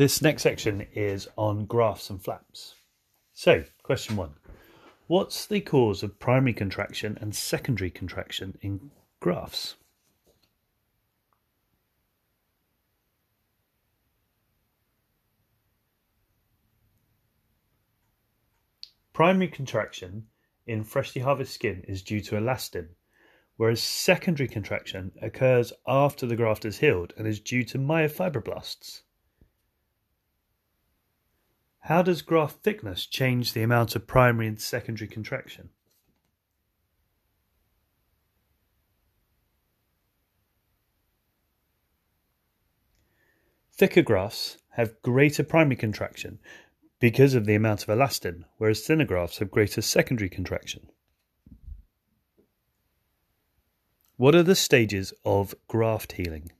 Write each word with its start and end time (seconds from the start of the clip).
This 0.00 0.22
next 0.22 0.44
section 0.44 0.86
is 0.94 1.28
on 1.36 1.66
grafts 1.66 2.08
and 2.08 2.24
flaps. 2.24 2.74
So, 3.34 3.64
question 3.82 4.16
one 4.16 4.32
What's 5.08 5.44
the 5.44 5.60
cause 5.60 6.02
of 6.02 6.18
primary 6.18 6.54
contraction 6.54 7.18
and 7.20 7.36
secondary 7.36 7.90
contraction 7.90 8.56
in 8.62 8.92
grafts? 9.20 9.76
Primary 19.12 19.48
contraction 19.48 20.28
in 20.66 20.82
freshly 20.82 21.20
harvested 21.20 21.52
skin 21.52 21.84
is 21.86 22.00
due 22.00 22.22
to 22.22 22.36
elastin, 22.36 22.88
whereas 23.58 23.82
secondary 23.82 24.48
contraction 24.48 25.12
occurs 25.20 25.74
after 25.86 26.24
the 26.24 26.36
graft 26.36 26.64
is 26.64 26.78
healed 26.78 27.12
and 27.18 27.26
is 27.26 27.38
due 27.38 27.64
to 27.64 27.78
myofibroblasts. 27.78 29.02
How 31.84 32.02
does 32.02 32.22
graft 32.22 32.62
thickness 32.62 33.06
change 33.06 33.52
the 33.52 33.62
amount 33.62 33.96
of 33.96 34.06
primary 34.06 34.46
and 34.46 34.60
secondary 34.60 35.08
contraction? 35.08 35.70
Thicker 43.72 44.02
grafts 44.02 44.58
have 44.72 45.00
greater 45.00 45.42
primary 45.42 45.76
contraction 45.76 46.38
because 46.98 47.34
of 47.34 47.46
the 47.46 47.54
amount 47.54 47.82
of 47.82 47.88
elastin, 47.88 48.44
whereas 48.58 48.86
thinner 48.86 49.06
grafts 49.06 49.38
have 49.38 49.50
greater 49.50 49.80
secondary 49.80 50.28
contraction. 50.28 50.90
What 54.18 54.34
are 54.34 54.42
the 54.42 54.54
stages 54.54 55.14
of 55.24 55.54
graft 55.66 56.12
healing? 56.12 56.52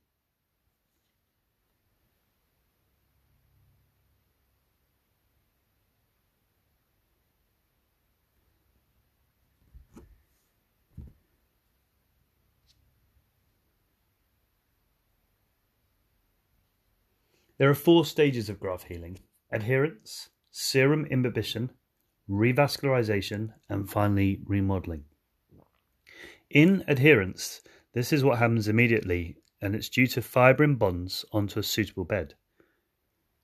There 17.61 17.69
are 17.69 17.75
four 17.75 18.07
stages 18.07 18.49
of 18.49 18.59
graft 18.59 18.85
healing 18.85 19.19
adherence, 19.53 20.31
serum 20.51 21.05
imbibition, 21.05 21.73
revascularization, 22.27 23.53
and 23.69 23.87
finally 23.87 24.41
remodeling. 24.47 25.05
In 26.49 26.83
adherence, 26.89 27.61
this 27.93 28.15
is 28.15 28.25
what 28.25 28.39
happens 28.39 28.67
immediately 28.67 29.37
and 29.61 29.75
it's 29.75 29.91
due 29.91 30.07
to 30.07 30.23
fibrin 30.23 30.77
bonds 30.77 31.27
onto 31.33 31.61
a 31.61 31.63
suitable 31.63 32.05
bed. 32.07 32.33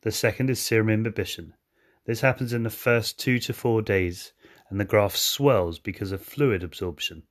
The 0.00 0.12
second 0.12 0.48
is 0.48 0.60
serum 0.60 0.88
imbibition. 0.88 1.52
This 2.06 2.22
happens 2.22 2.54
in 2.54 2.62
the 2.62 2.70
first 2.70 3.20
two 3.20 3.38
to 3.40 3.52
four 3.52 3.82
days 3.82 4.32
and 4.70 4.80
the 4.80 4.86
graft 4.86 5.18
swells 5.18 5.78
because 5.78 6.10
of 6.10 6.22
fluid 6.22 6.62
absorption. 6.62 7.24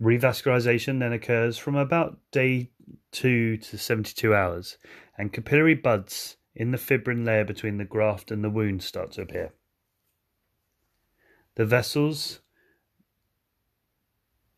Revascularization 0.00 0.98
then 0.98 1.12
occurs 1.12 1.56
from 1.56 1.76
about 1.76 2.18
day 2.30 2.70
2 3.12 3.58
to 3.58 3.78
72 3.78 4.34
hours, 4.34 4.78
and 5.16 5.32
capillary 5.32 5.74
buds 5.74 6.36
in 6.54 6.70
the 6.70 6.78
fibrin 6.78 7.24
layer 7.24 7.44
between 7.44 7.78
the 7.78 7.84
graft 7.84 8.30
and 8.30 8.42
the 8.42 8.50
wound 8.50 8.82
start 8.82 9.12
to 9.12 9.22
appear. 9.22 9.52
The 11.56 11.64
vessels 11.64 12.40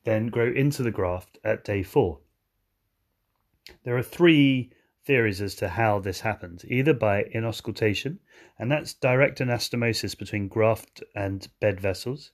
then 0.04 0.28
grow 0.28 0.50
into 0.50 0.82
the 0.82 0.90
graft 0.90 1.38
at 1.44 1.64
day 1.64 1.82
4. 1.82 2.18
There 3.84 3.96
are 3.96 4.02
three 4.02 4.70
theories 5.04 5.40
as 5.40 5.54
to 5.56 5.68
how 5.68 5.98
this 5.98 6.20
happens 6.20 6.64
either 6.66 6.94
by 6.94 7.24
inosculation, 7.24 8.18
and 8.58 8.70
that's 8.70 8.94
direct 8.94 9.40
anastomosis 9.40 10.16
between 10.16 10.48
graft 10.48 11.02
and 11.14 11.48
bed 11.60 11.80
vessels. 11.80 12.32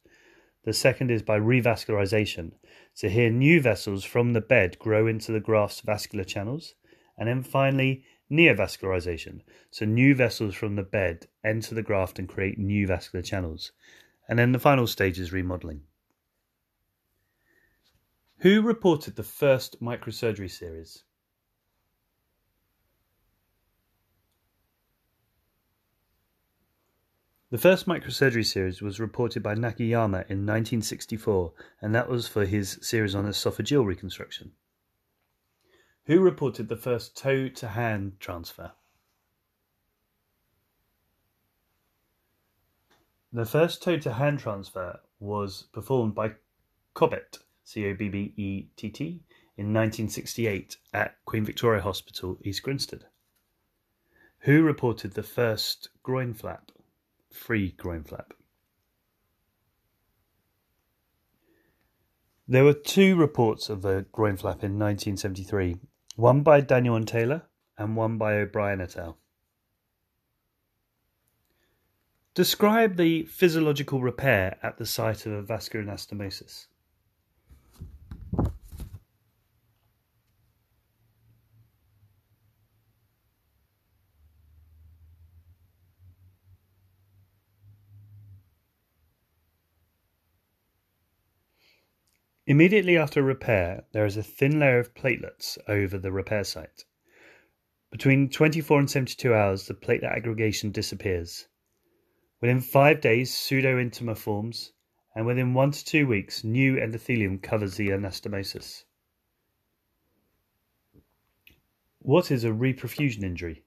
The 0.65 0.73
second 0.73 1.11
is 1.11 1.23
by 1.23 1.39
revascularization, 1.39 2.53
so 2.95 3.09
here, 3.09 3.31
new 3.31 3.61
vessels 3.61 4.05
from 4.05 4.33
the 4.33 4.41
bed 4.41 4.79
grow 4.79 5.07
into 5.07 5.33
the 5.33 5.41
graft's 5.41 5.81
vascular 5.81 6.25
channels. 6.25 6.75
And 7.17 7.29
then 7.29 7.43
finally, 7.43 8.05
neovascularization. 8.31 9.41
So 9.71 9.85
new 9.87 10.15
vessels 10.15 10.55
from 10.55 10.77
the 10.77 10.83
bed 10.83 11.27
enter 11.45 11.75
the 11.75 11.83
graft 11.83 12.19
and 12.19 12.29
create 12.29 12.59
new 12.59 12.87
vascular 12.87 13.23
channels. 13.23 13.73
And 14.29 14.39
then 14.39 14.53
the 14.53 14.59
final 14.59 14.87
stage 14.87 15.19
is 15.19 15.33
remodeling. 15.33 15.83
Who 18.39 18.61
reported 18.61 19.17
the 19.17 19.23
first 19.23 19.81
microsurgery 19.81 20.51
series? 20.51 21.05
The 27.53 27.59
first 27.59 27.87
microsurgery 27.87 28.47
series 28.47 28.81
was 28.81 28.99
reported 28.99 29.43
by 29.43 29.55
Nakayama 29.55 30.25
in 30.31 30.47
1964, 30.47 31.53
and 31.83 31.95
that 31.95 32.09
was 32.09 32.27
for 32.27 32.47
his 32.47 32.79
series 32.81 33.15
on 33.15 33.27
esophageal 33.27 33.85
reconstruction. 33.85 34.53
Who 36.07 36.21
reported 36.21 36.71
the 36.71 36.79
first 36.79 37.15
toe 37.15 37.49
to 37.49 37.69
hand 37.69 38.19
transfer? 38.21 38.73
The 43.35 43.45
first 43.45 43.83
toe 43.83 43.99
to 43.99 44.15
hand 44.15 44.39
transfer 44.39 45.01
was 45.21 45.65
performed 45.75 46.15
by 46.15 46.37
Cobbett, 46.95 47.41
C 47.65 47.87
O 47.87 47.95
B 47.95 48.09
B 48.09 48.33
E 48.39 48.69
T 48.77 48.89
T, 48.89 49.05
in 49.59 49.75
1968 49.75 50.79
at 50.95 51.23
Queen 51.27 51.45
Victoria 51.45 51.83
Hospital, 51.83 52.39
East 52.43 52.63
Grinstead. 52.63 53.05
Who 54.39 54.63
reported 54.63 55.13
the 55.13 55.23
first 55.23 55.91
groin 56.03 56.33
flap? 56.33 56.72
Free 57.33 57.73
groin 57.73 58.05
flap. 58.05 58.35
There 62.49 62.65
were 62.65 62.75
two 62.75 63.17
reports 63.17 63.69
of 63.69 63.83
the 63.83 64.05
groin 64.13 64.37
flap 64.37 64.63
in 64.63 64.79
1973, 64.79 65.77
one 66.17 66.43
by 66.43 66.61
Daniel 66.61 66.97
and 66.97 67.09
Taylor 67.09 67.43
and 67.79 67.97
one 67.97 68.19
by 68.19 68.35
O'Brien 68.35 68.81
et 68.81 68.97
al. 68.97 69.19
Describe 72.35 72.97
the 72.97 73.25
physiological 73.25 74.01
repair 74.01 74.59
at 74.63 74.79
the 74.79 74.87
site 74.87 75.27
of 75.27 75.33
a 75.33 75.43
vascular 75.43 75.85
anastomosis. 75.85 76.67
Immediately 92.45 92.97
after 92.97 93.23
repair, 93.23 93.85
there 93.93 94.05
is 94.05 94.17
a 94.17 94.23
thin 94.23 94.59
layer 94.59 94.81
of 94.81 94.95
platelets 94.95 95.59
over 95.69 95.97
the 95.97 96.11
repair 96.11 96.43
site. 96.43 96.85
Between 97.93 98.31
24 98.31 98.81
and 98.81 98.91
72 98.91 99.33
hours, 99.33 99.67
the 99.69 99.75
platelet 99.75 100.17
aggregation 100.17 100.73
disappears. 100.73 101.47
Within 102.41 102.61
five 102.61 103.01
days, 103.01 103.31
pseudointima 103.31 104.17
forms, 104.17 104.73
and 105.15 105.25
within 105.25 105.55
one 105.55 105.71
to 105.71 105.85
two 105.85 106.09
weeks, 106.09 106.43
new 106.43 106.75
endothelium 106.75 107.41
covers 107.41 107.77
the 107.77 107.91
anastomosis. 107.91 108.85
What 112.01 112.33
is 112.33 112.43
a 112.43 112.49
reperfusion 112.49 113.23
injury? 113.23 113.62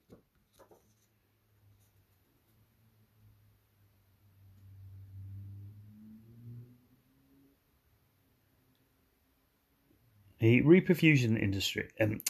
A 10.46 10.62
reperfusion 10.62 11.36
industry 11.42 11.88
um, 11.98 12.20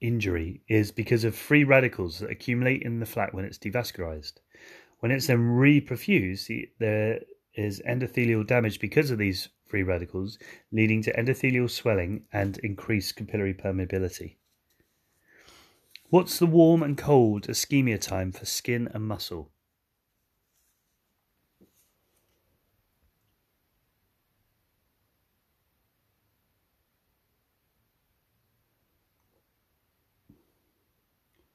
injury 0.00 0.60
is 0.66 0.90
because 0.90 1.22
of 1.22 1.36
free 1.36 1.62
radicals 1.62 2.18
that 2.18 2.28
accumulate 2.28 2.82
in 2.82 2.98
the 2.98 3.06
flap 3.06 3.32
when 3.32 3.44
it's 3.44 3.58
devascularized. 3.58 4.40
When 4.98 5.12
it's 5.12 5.28
then 5.28 5.38
reperfused, 5.38 6.70
there 6.80 7.20
is 7.54 7.80
endothelial 7.88 8.44
damage 8.44 8.80
because 8.80 9.12
of 9.12 9.18
these 9.18 9.50
free 9.66 9.84
radicals, 9.84 10.36
leading 10.72 11.00
to 11.02 11.12
endothelial 11.12 11.70
swelling 11.70 12.24
and 12.32 12.58
increased 12.58 13.14
capillary 13.14 13.54
permeability. 13.54 14.34
What's 16.08 16.40
the 16.40 16.46
warm 16.46 16.82
and 16.82 16.98
cold 16.98 17.46
ischemia 17.46 18.00
time 18.00 18.32
for 18.32 18.46
skin 18.46 18.88
and 18.92 19.04
muscle? 19.04 19.52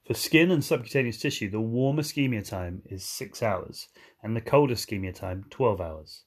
For 0.06 0.14
skin 0.14 0.52
and 0.52 0.64
subcutaneous 0.64 1.18
tissue, 1.18 1.50
the 1.50 1.60
warm 1.60 1.96
ischemia 1.96 2.48
time 2.48 2.82
is 2.84 3.04
6 3.04 3.42
hours 3.42 3.88
and 4.22 4.36
the 4.36 4.40
cold 4.40 4.70
ischemia 4.70 5.12
time 5.12 5.46
12 5.50 5.80
hours. 5.80 6.22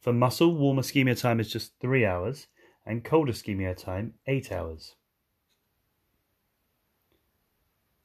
For 0.00 0.12
muscle, 0.12 0.56
warm 0.56 0.78
ischemia 0.78 1.18
time 1.20 1.38
is 1.38 1.52
just 1.52 1.78
3 1.80 2.04
hours 2.04 2.48
and 2.84 3.04
cold 3.04 3.28
ischemia 3.28 3.76
time 3.76 4.14
8 4.26 4.50
hours. 4.50 4.96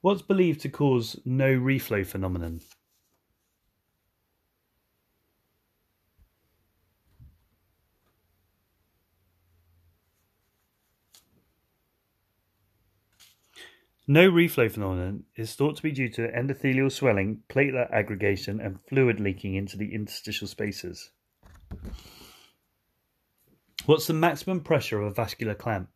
What's 0.02 0.22
believed 0.22 0.62
to 0.62 0.70
cause 0.70 1.20
no 1.26 1.58
reflow 1.58 2.06
phenomenon? 2.06 2.62
No 14.12 14.28
reflow 14.28 14.72
phenomenon 14.72 15.26
is 15.36 15.54
thought 15.54 15.76
to 15.76 15.84
be 15.84 15.92
due 15.92 16.10
to 16.10 16.32
endothelial 16.32 16.92
swelling, 16.92 17.44
platelet 17.48 17.92
aggregation, 17.92 18.60
and 18.60 18.82
fluid 18.90 19.20
leaking 19.20 19.54
into 19.54 19.78
the 19.78 19.94
interstitial 19.94 20.48
spaces. 20.48 21.12
What's 23.86 24.08
the 24.08 24.16
maximum 24.16 24.62
pressure 24.62 25.00
of 25.00 25.12
a 25.12 25.14
vascular 25.14 25.54
clamp? 25.54 25.90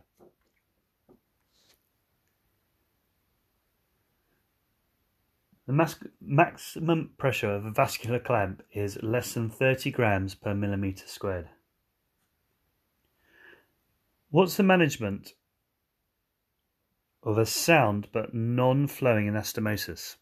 The 5.66 5.74
mas- 5.74 6.04
maximum 6.22 7.14
pressure 7.18 7.50
of 7.50 7.66
a 7.66 7.72
vascular 7.72 8.20
clamp 8.20 8.62
is 8.72 9.02
less 9.02 9.34
than 9.34 9.50
30 9.50 9.90
grams 9.90 10.36
per 10.36 10.54
millimeter 10.54 11.08
squared. 11.08 11.50
What's 14.30 14.56
the 14.56 14.62
management 14.62 15.34
of 17.24 17.38
a 17.38 17.46
sound 17.46 18.08
but 18.12 18.34
non-flowing 18.34 19.28
anastomosis. 19.28 20.18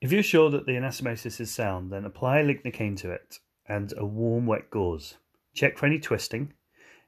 If 0.00 0.12
you're 0.12 0.22
sure 0.22 0.50
that 0.50 0.66
the 0.66 0.72
anastomosis 0.72 1.40
is 1.40 1.52
sound, 1.52 1.90
then 1.90 2.04
apply 2.04 2.42
lignocaine 2.42 2.96
to 2.98 3.10
it 3.10 3.40
and 3.68 3.92
a 3.96 4.04
warm 4.04 4.46
wet 4.46 4.70
gauze. 4.70 5.16
Check 5.54 5.78
for 5.78 5.86
any 5.86 5.98
twisting. 5.98 6.52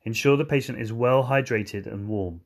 Ensure 0.05 0.37
the 0.37 0.45
patient 0.45 0.81
is 0.81 0.93
well 0.93 1.25
hydrated 1.25 1.87
and 1.87 2.09
warm. 2.09 2.41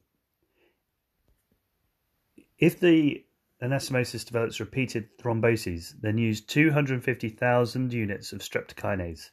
If 2.58 2.78
the 2.80 3.24
anastomosis 3.62 4.24
develops 4.24 4.58
repeated 4.58 5.16
thromboses, 5.18 5.94
then 6.00 6.18
use 6.18 6.40
250,000 6.40 7.92
units 7.92 8.32
of 8.32 8.40
streptokinase, 8.40 9.30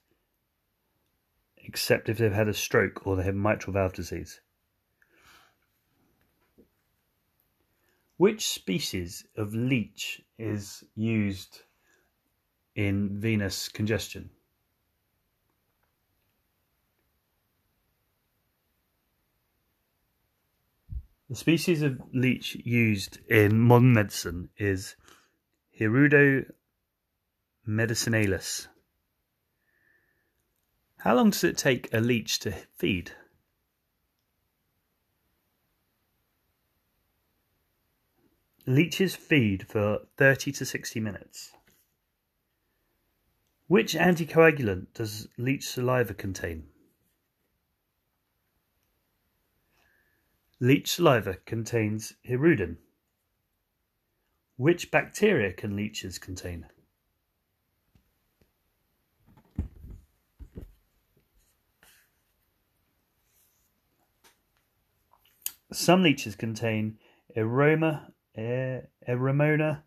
except 1.58 2.10
if 2.10 2.18
they've 2.18 2.32
had 2.32 2.48
a 2.48 2.54
stroke 2.54 3.08
or 3.08 3.16
they 3.16 3.24
have 3.24 3.36
mitral 3.36 3.74
valve 3.74 3.94
disease. 3.94 4.42
Which 8.18 8.48
species 8.48 9.26
of 9.36 9.56
leech 9.56 10.22
is 10.38 10.84
used 10.94 11.62
in 12.76 13.20
venous 13.20 13.70
congestion? 13.70 14.30
The 21.30 21.36
species 21.36 21.84
of 21.84 22.02
leech 22.12 22.56
used 22.56 23.20
in 23.30 23.60
modern 23.60 23.94
medicine 23.94 24.50
is 24.58 24.96
Hirudo 25.80 26.52
medicinalis. 27.68 28.68
How 30.98 31.14
long 31.16 31.30
does 31.30 31.44
it 31.44 31.56
take 31.56 31.94
a 31.94 32.00
leech 32.00 32.40
to 32.40 32.52
feed? 32.52 33.12
Leeches 38.66 39.16
feed 39.16 39.68
for 39.68 40.00
30 40.18 40.52
to 40.54 40.66
60 40.66 41.00
minutes. 41.00 41.54
Which 43.68 43.94
anticoagulant 43.94 44.94
does 44.96 45.28
leech 45.38 45.68
saliva 45.70 46.16
contain? 46.16 46.70
Leech 50.62 50.92
saliva 50.92 51.38
contains 51.46 52.14
hirudin. 52.28 52.76
Which 54.58 54.92
bacteria 54.92 55.54
can 55.54 55.78
leeches 55.78 56.20
contain? 56.20 56.66
Some 65.72 66.04
leeches 66.04 66.36
contain 66.36 66.98
aroma, 67.38 68.12
Aeromona 68.38 69.62
er, 69.62 69.84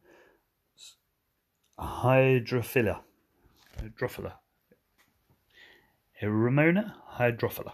hydrophila. 1.79 3.01
Hydrophila. 3.79 4.33
Aeromona 6.23 6.95
hydrophila. 7.19 7.73